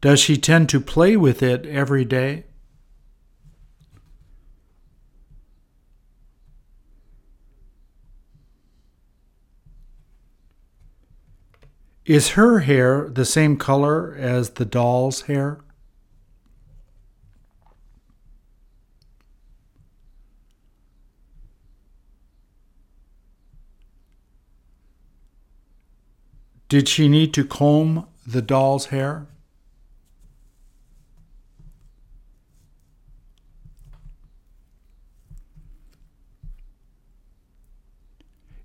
Does 0.00 0.20
she 0.20 0.36
tend 0.36 0.68
to 0.70 0.80
play 0.80 1.16
with 1.16 1.42
it 1.42 1.66
every 1.66 2.04
day? 2.04 2.44
Is 12.06 12.30
her 12.30 12.58
hair 12.58 13.08
the 13.08 13.24
same 13.24 13.56
color 13.56 14.14
as 14.14 14.50
the 14.50 14.66
doll's 14.66 15.22
hair? 15.22 15.60
Did 26.68 26.88
she 26.88 27.08
need 27.08 27.32
to 27.34 27.44
comb 27.44 28.06
the 28.26 28.42
doll's 28.42 28.86
hair? 28.86 29.26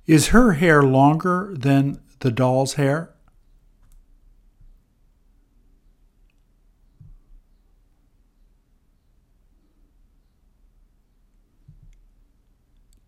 Is 0.05 0.29
her 0.29 0.53
hair 0.53 0.81
longer 0.81 1.53
than 1.55 2.01
the 2.19 2.31
doll's 2.31 2.73
hair? 2.73 3.13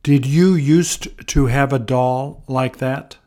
Did 0.03 0.25
you 0.25 0.55
used 0.55 1.27
to 1.27 1.45
have 1.45 1.71
a 1.71 1.77
doll 1.77 2.43
like 2.47 2.77
that? 2.77 3.17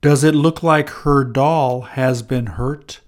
Does 0.00 0.24
it 0.24 0.34
look 0.34 0.62
like 0.62 0.88
her 0.88 1.22
doll 1.22 1.82
has 1.82 2.22
been 2.22 2.46
hurt? 2.46 3.00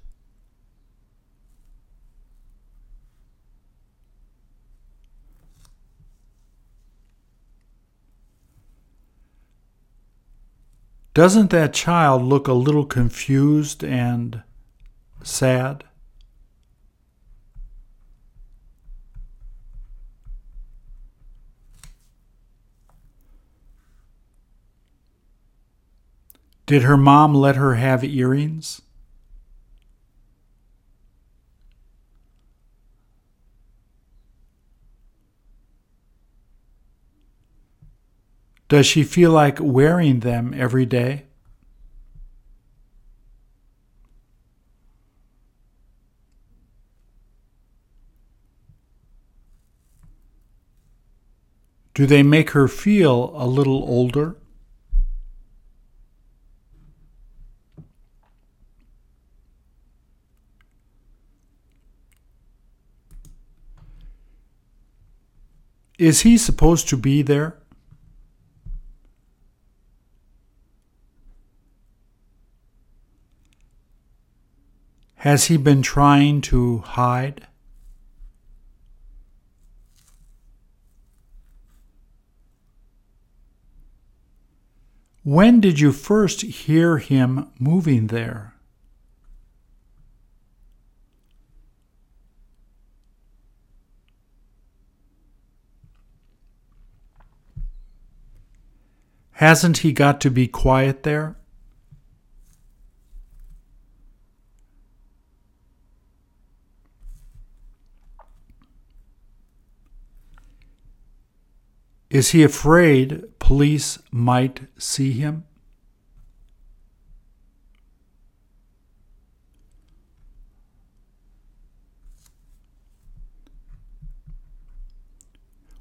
Doesn't 11.15 11.51
that 11.51 11.73
child 11.73 12.23
look 12.23 12.49
a 12.49 12.53
little 12.53 12.85
confused 12.85 13.83
and 13.83 14.43
sad? 15.25 15.85
Did 26.67 26.83
her 26.83 26.97
mom 26.97 27.35
let 27.35 27.57
her 27.57 27.75
have 27.75 28.03
earrings? 28.03 28.81
Does 38.69 38.87
she 38.87 39.03
feel 39.05 39.31
like 39.31 39.59
wearing 39.61 40.21
them 40.21 40.55
every 40.57 40.87
day? 40.87 41.27
Do 51.95 52.07
they 52.07 52.25
make 52.25 52.51
her 52.51 52.67
feel 52.67 53.31
a 53.35 53.47
little 53.47 53.85
older? 53.85 54.37
Is 65.97 66.23
he 66.23 66.37
supposed 66.37 66.89
to 66.89 66.97
be 66.97 67.23
there? 67.23 67.59
Has 75.15 75.47
he 75.47 75.57
been 75.57 75.81
trying 75.81 76.41
to 76.43 76.79
hide? 76.79 77.47
When 85.25 85.59
did 85.59 85.81
you 85.81 85.91
first 85.91 86.43
hear 86.43 86.99
him 86.99 87.49
moving 87.59 88.09
there? 88.09 88.53
Hasn't 99.33 99.79
he 99.79 99.93
got 99.93 100.21
to 100.21 100.31
be 100.31 100.47
quiet 100.47 101.05
there? 101.05 101.37
Is 112.15 112.29
he 112.29 112.45
afraid 112.45 113.25
police 113.41 113.99
might 114.13 114.69
see 114.79 115.11
him? 115.11 115.43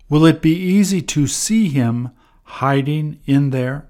Will 0.09 0.25
it 0.25 0.41
be 0.41 0.55
easy 0.55 1.03
to 1.03 1.27
see 1.27 1.69
him 1.69 2.09
hiding 2.45 3.19
in 3.27 3.51
there? 3.51 3.87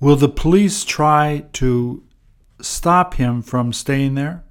Will 0.00 0.16
the 0.16 0.28
police 0.28 0.84
try 0.84 1.44
to 1.54 2.04
stop 2.60 3.14
him 3.14 3.42
from 3.42 3.72
staying 3.72 4.14
there? 4.14 4.44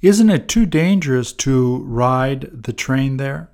Isn't 0.00 0.30
it 0.30 0.48
too 0.48 0.64
dangerous 0.64 1.32
to 1.32 1.78
ride 1.84 2.62
the 2.62 2.72
train 2.72 3.16
there? 3.16 3.50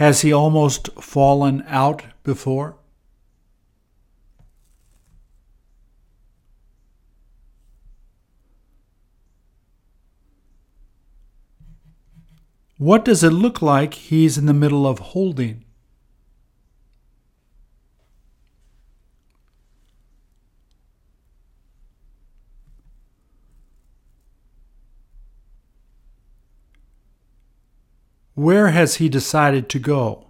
Has 0.00 0.22
he 0.22 0.32
almost 0.32 0.88
fallen 0.94 1.62
out 1.66 2.04
before? 2.22 2.76
What 12.78 13.04
does 13.04 13.22
it 13.22 13.28
look 13.28 13.60
like 13.60 13.92
he's 13.92 14.38
in 14.38 14.46
the 14.46 14.54
middle 14.54 14.86
of 14.86 15.00
holding? 15.12 15.66
Where 28.40 28.68
has 28.68 28.94
he 28.94 29.10
decided 29.10 29.68
to 29.68 29.78
go? 29.78 30.28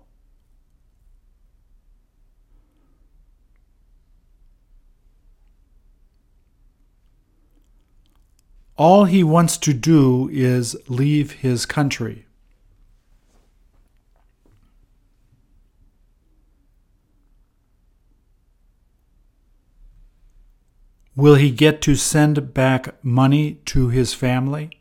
All 8.76 9.04
he 9.04 9.22
wants 9.22 9.56
to 9.58 9.72
do 9.72 10.28
is 10.32 10.74
leave 10.88 11.30
his 11.46 11.66
country. 11.66 12.26
Will 21.14 21.36
he 21.36 21.52
get 21.52 21.80
to 21.82 21.94
send 21.94 22.52
back 22.52 23.04
money 23.04 23.60
to 23.66 23.90
his 23.90 24.14
family? 24.14 24.79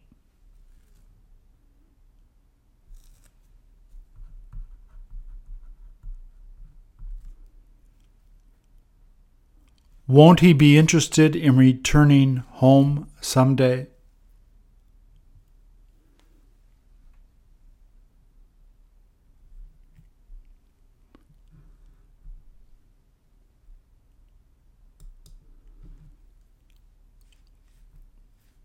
Won't 10.10 10.40
he 10.40 10.54
be 10.54 10.76
interested 10.76 11.36
in 11.36 11.56
returning 11.56 12.38
home 12.54 13.12
someday? 13.22 13.86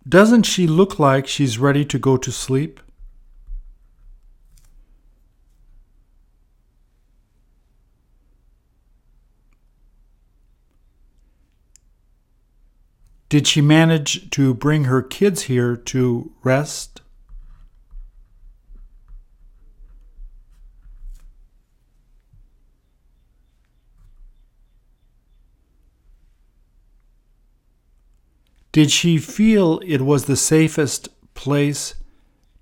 Doesn't 0.08 0.44
she 0.44 0.66
look 0.66 0.98
like 0.98 1.26
she's 1.26 1.58
ready 1.58 1.84
to 1.84 1.98
go 1.98 2.16
to 2.16 2.32
sleep? 2.32 2.80
Did 13.28 13.46
she 13.46 13.60
manage 13.60 14.30
to 14.30 14.54
bring 14.54 14.84
her 14.84 15.02
kids 15.02 15.42
here 15.42 15.76
to 15.76 16.32
rest? 16.42 17.00
Did 28.74 28.90
she 28.90 29.18
feel 29.18 29.80
it 29.86 30.00
was 30.00 30.24
the 30.24 30.36
safest 30.36 31.08
place 31.34 31.94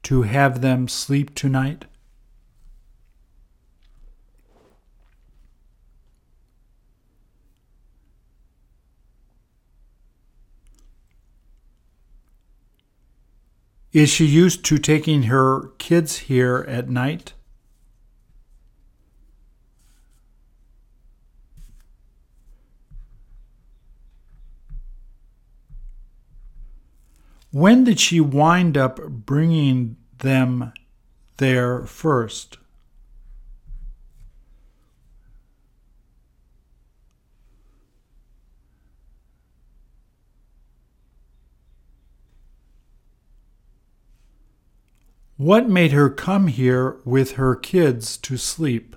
to 0.02 0.22
have 0.22 0.60
them 0.60 0.86
sleep 0.86 1.34
tonight? 1.34 1.86
Is 13.92 14.08
she 14.08 14.24
used 14.24 14.64
to 14.66 14.78
taking 14.78 15.24
her 15.24 15.68
kids 15.76 16.16
here 16.16 16.64
at 16.66 16.88
night? 16.88 17.34
When 27.50 27.84
did 27.84 28.00
she 28.00 28.18
wind 28.18 28.78
up 28.78 28.98
bringing 29.08 29.96
them 30.20 30.72
there 31.36 31.84
first? 31.84 32.56
What 45.42 45.68
made 45.68 45.90
her 45.90 46.08
come 46.08 46.46
here 46.46 47.00
with 47.04 47.32
her 47.32 47.56
kids 47.56 48.16
to 48.18 48.36
sleep? 48.36 48.94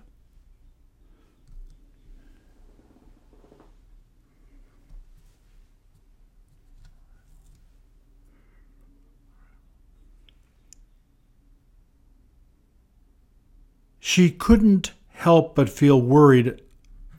She 14.00 14.30
couldn't 14.30 14.92
help 15.14 15.56
but 15.56 15.68
feel 15.68 16.00
worried 16.00 16.62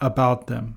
about 0.01 0.47
them. 0.47 0.77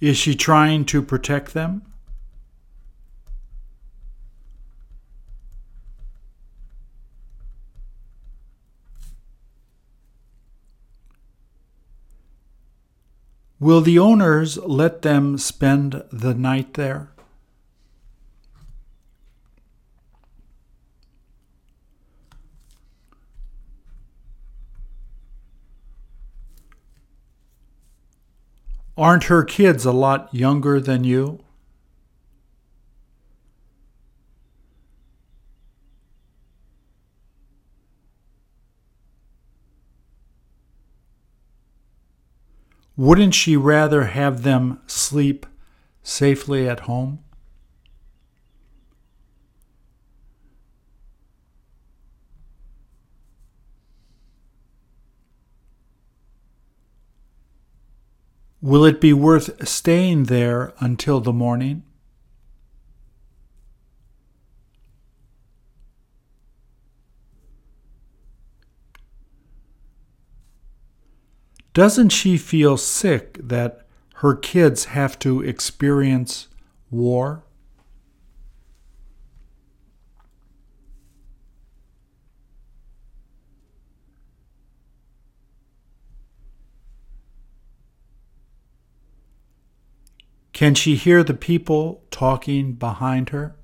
Is 0.00 0.18
she 0.18 0.34
trying 0.34 0.84
to 0.86 1.00
protect 1.00 1.54
them? 1.54 1.82
Will 13.58 13.80
the 13.80 13.98
owners 13.98 14.58
let 14.58 15.00
them 15.00 15.38
spend 15.38 16.04
the 16.12 16.34
night 16.34 16.74
there? 16.74 17.15
Aren't 28.98 29.24
her 29.24 29.44
kids 29.44 29.84
a 29.84 29.92
lot 29.92 30.34
younger 30.34 30.80
than 30.80 31.04
you? 31.04 31.40
Wouldn't 42.96 43.34
she 43.34 43.56
rather 43.56 44.04
have 44.06 44.42
them 44.42 44.80
sleep 44.86 45.46
safely 46.02 46.68
at 46.68 46.80
home? 46.80 47.20
Will 58.60 58.84
it 58.84 59.00
be 59.00 59.12
worth 59.12 59.68
staying 59.68 60.24
there 60.24 60.72
until 60.80 61.20
the 61.20 61.32
morning? 61.32 61.82
Doesn't 71.74 72.08
she 72.08 72.38
feel 72.38 72.78
sick 72.78 73.38
that 73.38 73.86
her 74.16 74.34
kids 74.34 74.86
have 74.86 75.18
to 75.18 75.42
experience 75.42 76.48
war? 76.90 77.45
Can 90.56 90.74
she 90.74 90.96
hear 90.96 91.22
the 91.22 91.34
people 91.34 92.02
talking 92.10 92.72
behind 92.72 93.28
her? 93.28 93.56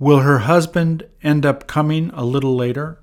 Will 0.00 0.18
her 0.18 0.40
husband 0.40 1.06
end 1.22 1.46
up 1.46 1.68
coming 1.68 2.10
a 2.12 2.24
little 2.24 2.56
later? 2.56 2.98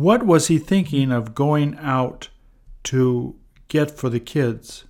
What 0.00 0.24
was 0.24 0.46
he 0.46 0.56
thinking 0.56 1.12
of 1.12 1.34
going 1.34 1.76
out 1.76 2.30
to 2.84 3.36
get 3.68 3.90
for 3.90 4.08
the 4.08 4.18
kids? 4.18 4.86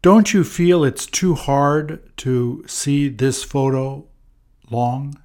Don't 0.00 0.32
you 0.32 0.44
feel 0.44 0.84
it's 0.84 1.06
too 1.06 1.34
hard 1.34 2.16
to 2.18 2.64
see 2.68 3.08
this 3.08 3.42
photo 3.42 4.06
long? 4.70 5.20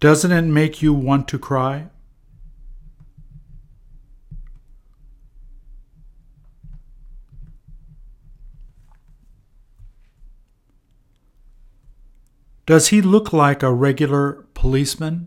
Doesn't 0.00 0.32
it 0.32 0.42
make 0.42 0.82
you 0.82 0.92
want 0.94 1.28
to 1.28 1.38
cry? 1.38 1.88
Does 12.70 12.90
he 12.90 13.02
look 13.02 13.32
like 13.32 13.64
a 13.64 13.74
regular 13.74 14.46
policeman? 14.54 15.26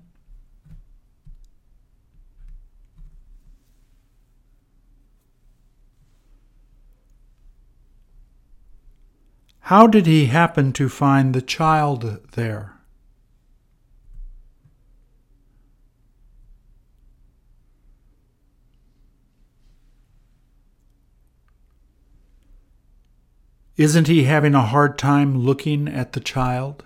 How 9.60 9.88
did 9.88 10.06
he 10.06 10.28
happen 10.28 10.72
to 10.72 10.88
find 10.88 11.36
the 11.36 11.42
child 11.42 12.22
there? 12.32 12.80
Isn't 23.76 24.08
he 24.08 24.24
having 24.24 24.56
a 24.56 24.62
hard 24.62 24.98
time 24.98 25.40
looking 25.40 25.90
at 25.90 26.14
the 26.14 26.22
child? 26.22 26.86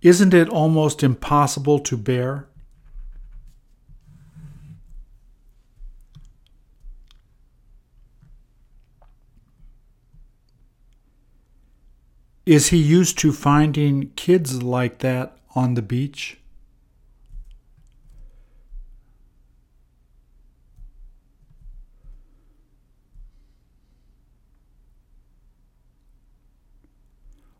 Isn't 0.00 0.32
it 0.32 0.48
almost 0.48 1.02
impossible 1.02 1.80
to 1.80 1.96
bear? 1.96 2.48
Is 12.46 12.68
he 12.68 12.78
used 12.78 13.18
to 13.18 13.32
finding 13.32 14.10
kids 14.16 14.62
like 14.62 15.00
that 15.00 15.36
on 15.54 15.74
the 15.74 15.82
beach? 15.82 16.38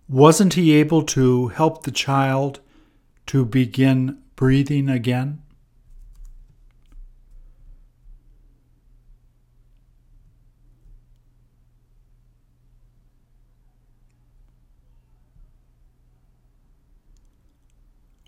Wasn't 0.08 0.54
he 0.54 0.72
able 0.72 1.02
to 1.02 1.48
help 1.48 1.82
the 1.82 1.90
child 1.90 2.60
to 3.26 3.44
begin 3.44 4.22
breathing 4.36 4.88
again? 4.88 5.42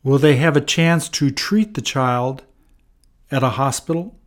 Will 0.02 0.18
they 0.18 0.36
have 0.36 0.56
a 0.56 0.60
chance 0.60 1.08
to 1.10 1.30
treat 1.30 1.72
the 1.74 1.80
child 1.80 2.44
at 3.30 3.42
a 3.42 3.50
hospital? 3.50 4.19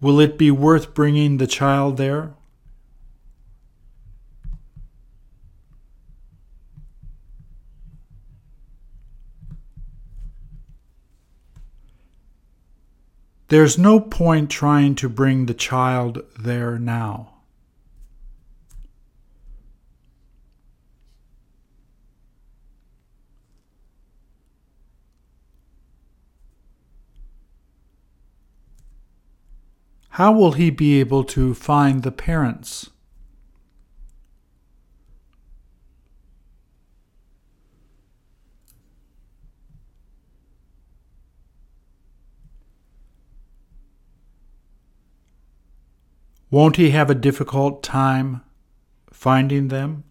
Will 0.00 0.20
it 0.20 0.38
be 0.38 0.50
worth 0.50 0.94
bringing 0.94 1.38
the 1.38 1.46
child 1.46 1.96
there? 1.96 2.34
There's 13.48 13.78
no 13.78 13.98
point 13.98 14.50
trying 14.50 14.94
to 14.96 15.08
bring 15.08 15.46
the 15.46 15.54
child 15.54 16.22
there 16.38 16.78
now. 16.78 17.37
How 30.18 30.32
will 30.32 30.50
he 30.50 30.70
be 30.70 30.98
able 30.98 31.22
to 31.22 31.54
find 31.54 32.02
the 32.02 32.10
parents? 32.10 32.90
Won't 46.50 46.74
he 46.74 46.90
have 46.90 47.08
a 47.10 47.14
difficult 47.14 47.84
time 47.84 48.40
finding 49.12 49.68
them? 49.68 50.02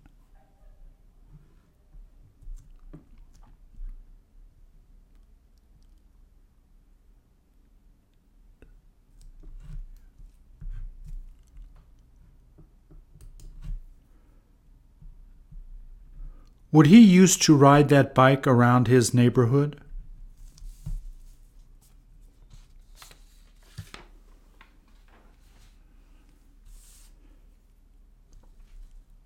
Would 16.71 16.87
he 16.87 16.99
used 16.99 17.41
to 17.43 17.55
ride 17.55 17.89
that 17.89 18.13
bike 18.13 18.45
around 18.45 18.87
his 18.87 19.13
neighborhood? 19.13 19.79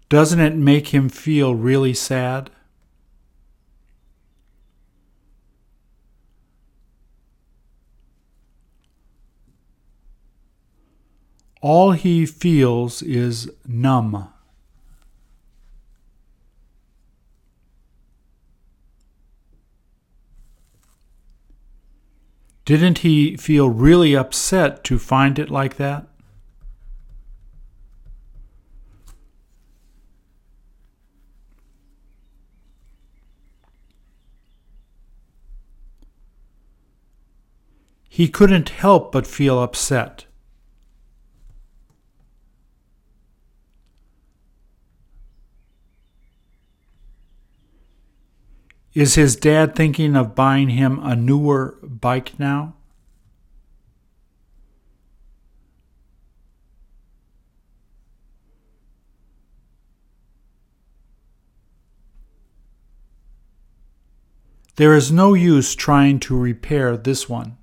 Doesn't 0.08 0.42
it 0.42 0.56
make 0.56 0.90
him 0.90 1.08
feel 1.08 1.56
really 1.56 1.94
sad? 1.94 2.50
All 11.62 11.94
he 11.94 12.26
feels 12.26 13.02
is 13.02 13.50
numb. 13.66 14.28
Didn't 22.64 23.00
he 23.00 23.38
feel 23.38 23.70
really 23.70 24.16
upset 24.16 24.84
to 24.86 25.00
find 25.00 25.40
it 25.40 25.50
like 25.50 25.78
that? 25.78 26.08
He 38.08 38.28
couldn't 38.28 38.70
help 38.70 39.12
but 39.14 39.26
feel 39.26 39.64
upset. 39.64 40.26
Is 48.94 49.16
his 49.16 49.38
dad 49.38 49.74
thinking 49.74 50.18
of 50.18 50.36
buying 50.36 50.70
him 50.70 51.00
a 51.00 51.16
newer 51.16 51.78
bike 51.82 52.38
now? 52.38 52.74
There 64.76 64.96
is 64.96 65.12
no 65.12 65.34
use 65.36 65.76
trying 65.76 66.20
to 66.22 66.38
repair 66.38 66.98
this 66.98 67.30
one. 67.30 67.58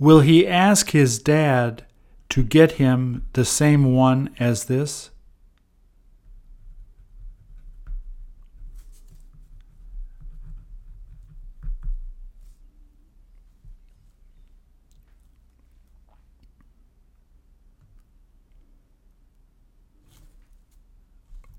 Will 0.00 0.20
he 0.20 0.46
ask 0.46 0.92
his 0.92 1.18
dad 1.18 1.84
to 2.30 2.42
get 2.42 2.72
him 2.72 3.26
the 3.34 3.44
same 3.44 3.92
one 3.92 4.34
as 4.40 4.64
this? 4.64 5.10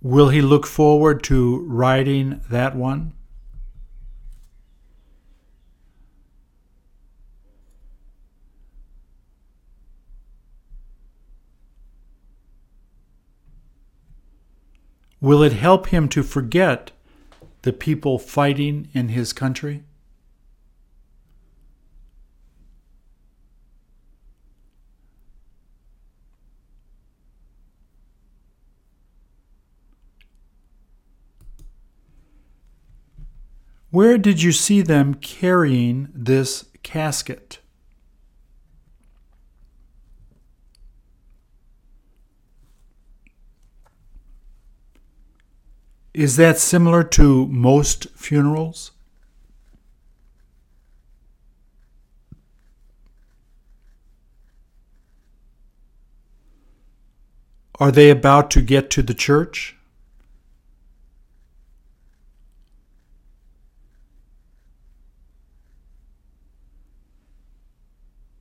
Will 0.02 0.30
he 0.30 0.42
look 0.42 0.66
forward 0.66 1.24
to 1.26 1.60
riding 1.68 2.42
that 2.50 2.76
one? 2.76 3.14
Will 15.22 15.44
it 15.44 15.54
help 15.54 15.90
him 15.90 16.10
to 16.10 16.24
forget 16.24 16.90
the 17.62 17.72
people 17.72 18.18
fighting 18.18 18.90
in 18.92 19.10
his 19.10 19.34
country? 19.34 19.84
Where 33.92 34.18
did 34.18 34.42
you 34.42 34.52
see 34.52 34.82
them 34.82 35.14
carrying 35.14 36.10
this 36.16 36.66
casket? 36.82 37.61
Is 46.14 46.36
that 46.36 46.58
similar 46.58 47.04
to 47.06 47.48
most 47.48 48.08
funerals? 48.16 48.92
Are 57.80 57.92
they 57.92 58.10
about 58.10 58.52
to 58.52 58.62
get 58.62 58.90
to 58.92 59.02
the 59.02 59.14
church? 59.14 59.76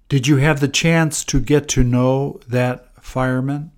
Did 0.08 0.26
you 0.26 0.38
have 0.38 0.58
the 0.58 0.66
chance 0.66 1.24
to 1.26 1.38
get 1.38 1.68
to 1.68 1.84
know 1.84 2.40
that 2.48 3.02
fireman? 3.02 3.70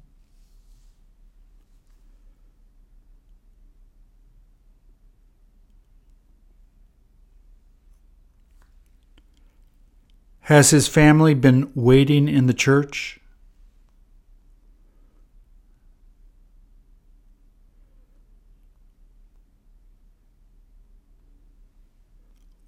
Has 10.52 10.68
his 10.68 10.86
family 10.86 11.32
been 11.32 11.72
waiting 11.74 12.28
in 12.28 12.46
the 12.46 12.52
church? 12.52 13.18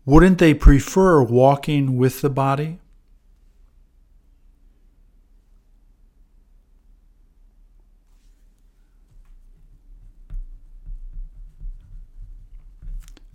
Wouldn't 0.06 0.38
they 0.38 0.54
prefer 0.54 1.22
walking 1.22 1.98
with 1.98 2.22
the 2.22 2.30
body? 2.30 2.78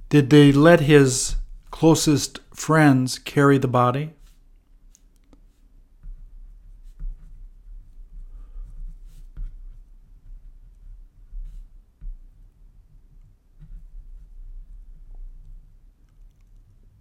Did 0.10 0.32
they 0.32 0.52
let 0.52 0.80
his 0.80 1.36
closest 1.70 2.40
friends 2.52 3.20
carry 3.20 3.60
the 3.60 3.68
body? 3.68 4.16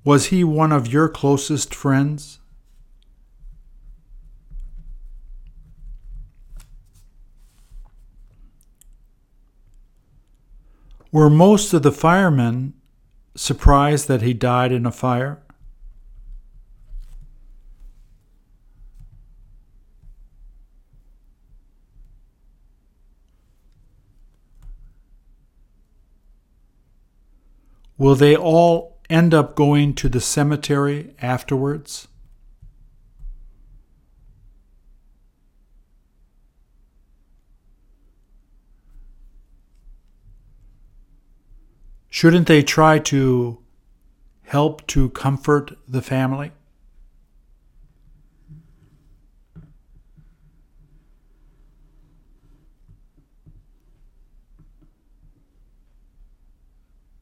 Was 0.08 0.28
he 0.28 0.42
one 0.42 0.72
of 0.72 0.90
your 0.90 1.06
closest 1.06 1.74
friends? 1.74 2.38
Were 11.12 11.28
most 11.28 11.74
of 11.74 11.82
the 11.82 11.92
firemen 11.92 12.72
surprised 13.34 14.08
that 14.08 14.22
he 14.22 14.32
died 14.32 14.72
in 14.72 14.86
a 14.86 14.90
fire? 14.90 15.42
Will 27.98 28.14
they 28.14 28.34
all 28.34 28.97
end 29.10 29.32
up 29.32 29.54
going 29.54 29.94
to 29.94 30.08
the 30.08 30.20
cemetery 30.20 31.14
afterwards? 31.20 32.08
Shouldn't 42.10 42.48
they 42.48 42.62
try 42.62 42.98
to 42.98 43.62
help 44.42 44.86
to 44.88 45.10
comfort 45.10 45.78
the 45.86 46.02
family? 46.02 46.50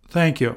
Thank 0.08 0.40
you. 0.40 0.56